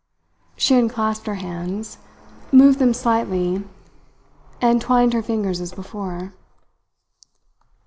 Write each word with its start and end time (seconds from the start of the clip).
She 0.55 0.73
unclasped 0.73 1.27
her 1.27 1.35
hands, 1.35 1.99
moved 2.51 2.79
them 2.79 2.91
slightly, 2.91 3.63
and 4.59 4.81
twined 4.81 5.13
her 5.13 5.21
fingers 5.21 5.61
as 5.61 5.73
before. 5.73 6.33